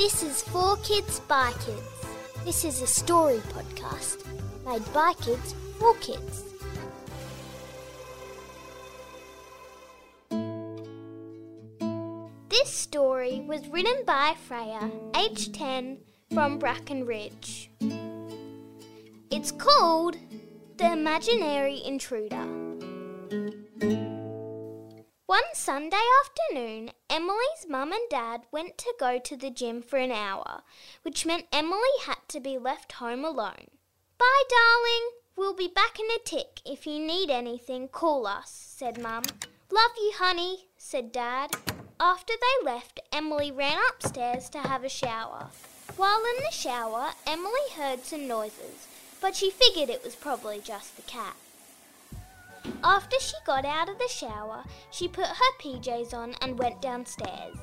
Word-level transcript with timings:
This 0.00 0.22
is 0.22 0.40
For 0.40 0.78
Kids 0.78 1.20
by 1.28 1.52
Kids. 1.62 2.06
This 2.46 2.64
is 2.64 2.80
a 2.80 2.86
story 2.86 3.36
podcast 3.52 4.24
made 4.64 4.94
by 4.94 5.12
kids 5.20 5.54
for 5.78 5.92
kids. 5.96 6.42
This 12.48 12.70
story 12.70 13.44
was 13.46 13.68
written 13.68 14.02
by 14.06 14.36
Freya, 14.48 14.90
age 15.18 15.52
10, 15.52 15.98
from 16.32 16.58
Bracken 16.58 17.04
Ridge. 17.04 17.70
It's 19.30 19.52
called 19.52 20.16
The 20.78 20.92
Imaginary 20.92 21.82
Intruder. 21.84 22.48
One 25.30 25.54
Sunday 25.54 26.02
afternoon, 26.24 26.90
Emily's 27.08 27.64
mum 27.68 27.92
and 27.92 28.02
dad 28.10 28.40
went 28.50 28.76
to 28.78 28.92
go 28.98 29.20
to 29.20 29.36
the 29.36 29.48
gym 29.48 29.80
for 29.80 29.96
an 29.96 30.10
hour, 30.10 30.62
which 31.02 31.24
meant 31.24 31.46
Emily 31.52 31.94
had 32.04 32.18
to 32.30 32.40
be 32.40 32.58
left 32.58 32.90
home 32.90 33.24
alone. 33.24 33.68
Bye, 34.18 34.42
darling. 34.48 35.10
We'll 35.36 35.54
be 35.54 35.68
back 35.68 36.00
in 36.00 36.06
a 36.06 36.18
tick. 36.24 36.60
If 36.66 36.84
you 36.84 36.98
need 36.98 37.30
anything, 37.30 37.86
call 37.86 38.26
us, 38.26 38.50
said 38.50 39.00
Mum. 39.00 39.22
Love 39.70 39.92
you, 39.98 40.14
honey, 40.16 40.66
said 40.76 41.12
Dad. 41.12 41.52
After 42.00 42.32
they 42.34 42.66
left, 42.68 42.98
Emily 43.12 43.52
ran 43.52 43.78
upstairs 43.88 44.48
to 44.48 44.58
have 44.58 44.82
a 44.82 44.88
shower. 44.88 45.46
While 45.96 46.24
in 46.24 46.42
the 46.42 46.50
shower, 46.50 47.12
Emily 47.24 47.70
heard 47.76 48.02
some 48.04 48.26
noises, 48.26 48.88
but 49.20 49.36
she 49.36 49.52
figured 49.52 49.90
it 49.90 50.02
was 50.02 50.16
probably 50.16 50.58
just 50.58 50.96
the 50.96 51.02
cat. 51.02 51.36
After 52.82 53.18
she 53.20 53.36
got 53.44 53.64
out 53.64 53.88
of 53.88 53.98
the 53.98 54.08
shower, 54.08 54.64
she 54.90 55.08
put 55.08 55.26
her 55.26 55.52
PJs 55.60 56.14
on 56.14 56.34
and 56.40 56.58
went 56.58 56.80
downstairs. 56.80 57.56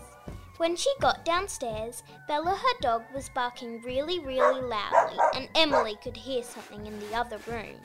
When 0.58 0.76
she 0.76 0.92
got 1.00 1.24
downstairs, 1.24 2.02
Bella, 2.28 2.56
her 2.56 2.80
dog, 2.82 3.04
was 3.14 3.30
barking 3.30 3.82
really, 3.84 4.20
really 4.20 4.62
loudly, 4.62 5.20
and 5.36 5.50
Emily 5.56 5.98
could 6.04 6.18
hear 6.18 6.42
something 6.42 6.88
in 6.88 7.00
the 7.00 7.16
other 7.16 7.38
room. 7.48 7.76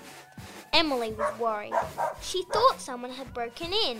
Emily 0.72 1.12
was 1.12 1.38
worried. 1.38 1.74
She 2.22 2.44
thought 2.44 2.80
someone 2.80 3.10
had 3.10 3.34
broken 3.34 3.74
in, 3.74 3.98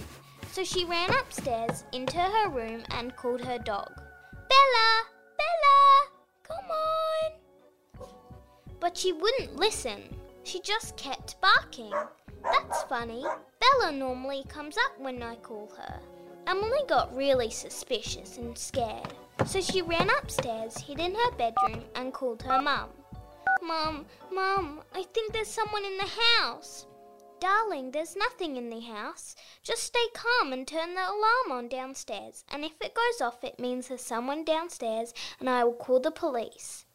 so 0.53 0.65
she 0.65 0.87
ran 0.87 1.11
upstairs 1.15 1.84
into 1.92 2.19
her 2.19 2.48
room 2.48 2.83
and 2.91 3.15
called 3.15 3.42
her 3.42 3.59
dog. 3.59 3.92
Bella! 4.48 5.03
Bella! 5.37 6.09
Come 6.42 6.70
on! 6.70 8.09
But 8.81 8.97
she 8.97 9.12
wouldn't 9.12 9.56
listen. 9.56 10.03
She 10.44 10.61
just 10.61 10.97
kept 10.97 11.41
barking. 11.42 11.92
That's 12.43 12.83
funny. 12.85 13.25
Bella 13.61 13.93
normally 13.93 14.45
comes 14.48 14.77
up 14.77 14.98
when 14.98 15.23
I 15.23 15.37
call 15.37 15.71
her. 15.77 16.01
Emily 16.47 16.81
got 16.89 17.15
really 17.15 17.51
suspicious 17.51 18.37
and 18.39 18.57
scared, 18.59 19.15
so 19.47 19.61
she 19.61 19.83
ran 19.83 20.11
upstairs, 20.19 20.77
hid 20.77 20.99
in 20.99 21.15
her 21.15 21.31
bedroom, 21.37 21.84
and 21.95 22.12
called 22.12 22.43
her 22.43 22.61
mum. 22.61 22.91
Mum, 23.62 24.07
Mum, 24.33 24.81
I 24.93 25.05
think 25.05 25.33
there's 25.33 25.47
someone 25.47 25.84
in 25.84 25.97
the 25.97 26.11
house. 26.41 26.87
Darling, 27.39 27.93
there's 27.93 28.17
nothing 28.17 28.56
in 28.56 28.71
the 28.71 28.81
house. 28.81 29.37
Just 29.62 29.84
stay 29.84 30.06
calm 30.15 30.53
and 30.53 30.67
turn 30.67 30.95
the 30.95 31.01
alarm 31.01 31.51
on 31.51 31.69
downstairs, 31.69 32.45
and 32.51 32.65
if 32.65 32.73
it 32.81 32.95
goes 32.95 33.21
off, 33.21 33.45
it 33.45 33.61
means 33.61 33.89
there's 33.89 34.01
someone 34.01 34.45
downstairs, 34.45 35.15
and 35.39 35.49
I 35.49 35.62
will 35.65 35.75
call 35.75 36.01
the 36.01 36.11
police. 36.11 36.87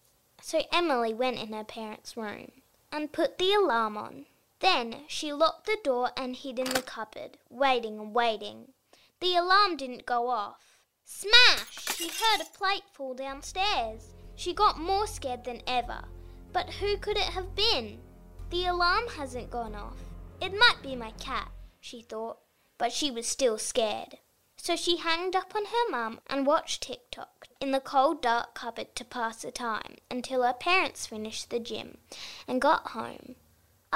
So 0.41 0.61
Emily 0.73 1.13
went 1.13 1.39
in 1.39 1.53
her 1.53 1.63
parents' 1.63 2.17
room 2.17 2.51
and 2.91 3.13
put 3.13 3.37
the 3.37 3.53
alarm 3.53 3.97
on. 3.97 4.25
Then 4.59 5.03
she 5.07 5.31
locked 5.33 5.65
the 5.65 5.77
door 5.83 6.11
and 6.17 6.35
hid 6.35 6.57
in 6.57 6.69
the 6.69 6.81
cupboard, 6.81 7.37
waiting 7.49 7.99
and 7.99 8.13
waiting. 8.13 8.73
The 9.19 9.35
alarm 9.35 9.77
didn't 9.77 10.05
go 10.05 10.29
off. 10.29 10.79
Smash! 11.03 11.95
She 11.95 12.09
heard 12.09 12.41
a 12.41 12.57
plate 12.57 12.83
fall 12.91 13.13
downstairs. 13.13 14.13
She 14.35 14.53
got 14.53 14.79
more 14.79 15.07
scared 15.07 15.43
than 15.43 15.61
ever. 15.67 16.05
But 16.51 16.73
who 16.75 16.97
could 16.97 17.17
it 17.17 17.33
have 17.33 17.55
been? 17.55 18.01
The 18.49 18.65
alarm 18.65 19.07
hasn't 19.09 19.51
gone 19.51 19.75
off. 19.75 19.97
It 20.41 20.57
might 20.57 20.81
be 20.81 20.95
my 20.95 21.11
cat, 21.11 21.51
she 21.79 22.01
thought, 22.01 22.39
but 22.77 22.91
she 22.91 23.11
was 23.11 23.27
still 23.27 23.57
scared. 23.57 24.17
So 24.57 24.75
she 24.75 24.97
hanged 24.97 25.35
up 25.35 25.55
on 25.55 25.65
her 25.65 25.89
mum 25.89 26.19
and 26.27 26.45
watched 26.45 26.83
TikTok 26.83 27.47
in 27.59 27.71
the 27.71 27.79
cold, 27.79 28.21
dark 28.21 28.53
cupboard 28.53 28.95
to 28.95 29.05
pass 29.05 29.41
the 29.41 29.51
time 29.51 29.97
until 30.09 30.43
her 30.43 30.53
parents 30.53 31.05
finished 31.07 31.49
the 31.49 31.59
gym 31.59 31.99
and 32.47 32.61
got 32.61 32.87
home. 32.87 33.35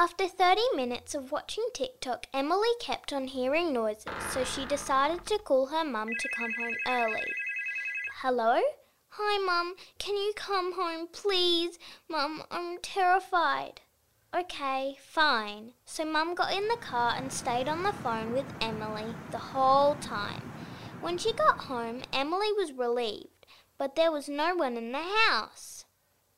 After 0.03 0.27
30 0.27 0.61
minutes 0.75 1.13
of 1.13 1.31
watching 1.31 1.65
TikTok, 1.75 2.25
Emily 2.33 2.71
kept 2.79 3.13
on 3.13 3.27
hearing 3.27 3.71
noises, 3.71 4.11
so 4.31 4.43
she 4.43 4.65
decided 4.65 5.27
to 5.27 5.37
call 5.37 5.67
her 5.67 5.83
mum 5.83 6.09
to 6.19 6.29
come 6.35 6.51
home 6.53 6.75
early. 6.87 7.31
Hello? 8.23 8.59
Hi, 9.09 9.37
Mum. 9.45 9.75
Can 9.99 10.15
you 10.15 10.33
come 10.35 10.73
home, 10.73 11.07
please? 11.11 11.77
Mum, 12.09 12.41
I'm 12.49 12.79
terrified. 12.79 13.81
Okay, 14.35 14.97
fine. 14.99 15.73
So 15.85 16.03
Mum 16.03 16.33
got 16.33 16.51
in 16.51 16.67
the 16.67 16.77
car 16.77 17.13
and 17.15 17.31
stayed 17.31 17.69
on 17.69 17.83
the 17.83 17.93
phone 17.93 18.33
with 18.33 18.51
Emily 18.59 19.13
the 19.29 19.37
whole 19.37 19.93
time. 20.01 20.51
When 21.01 21.19
she 21.19 21.31
got 21.31 21.59
home, 21.59 22.01
Emily 22.11 22.51
was 22.53 22.73
relieved, 22.73 23.45
but 23.77 23.95
there 23.95 24.11
was 24.11 24.27
no 24.27 24.55
one 24.55 24.77
in 24.77 24.93
the 24.93 25.05
house. 25.27 25.85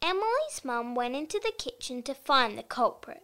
Emily's 0.01 0.66
mum 0.66 0.95
went 0.95 1.16
into 1.16 1.40
the 1.41 1.53
kitchen 1.57 2.03
to 2.03 2.13
find 2.13 2.57
the 2.57 2.63
culprit. 2.63 3.24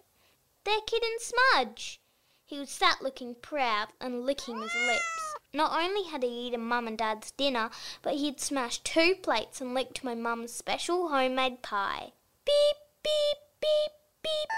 Their 0.69 0.81
kitten 0.81 1.17
Smudge! 1.17 1.99
He 2.45 2.59
was 2.59 2.69
sat 2.69 3.01
looking 3.01 3.33
proud 3.33 3.87
and 3.99 4.23
licking 4.23 4.61
his 4.61 4.75
lips. 4.85 5.35
Not 5.51 5.71
only 5.71 6.03
had 6.07 6.21
he 6.21 6.29
eaten 6.29 6.61
Mum 6.61 6.85
and 6.85 6.95
Dad's 6.95 7.31
dinner, 7.31 7.71
but 8.03 8.13
he'd 8.13 8.39
smashed 8.39 8.85
two 8.85 9.15
plates 9.15 9.61
and 9.61 9.73
licked 9.73 10.03
my 10.03 10.13
mum's 10.13 10.53
special 10.53 11.09
homemade 11.09 11.63
pie. 11.63 12.11
Beep, 12.45 12.77
beep, 13.03 13.37
beep, 13.59 13.91
beep. 14.21 14.49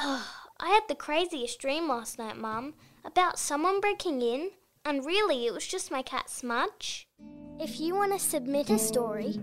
Oh, 0.00 0.28
I 0.58 0.70
had 0.70 0.88
the 0.88 0.96
craziest 0.96 1.60
dream 1.60 1.88
last 1.88 2.18
night, 2.18 2.36
Mum, 2.36 2.74
about 3.04 3.38
someone 3.38 3.80
breaking 3.80 4.22
in, 4.22 4.50
and 4.84 5.06
really 5.06 5.46
it 5.46 5.54
was 5.54 5.68
just 5.68 5.92
my 5.92 6.02
cat 6.02 6.28
Smudge. 6.28 7.06
If 7.60 7.78
you 7.78 7.94
want 7.94 8.12
to 8.12 8.18
submit 8.18 8.70
a 8.70 8.78
story, 8.80 9.38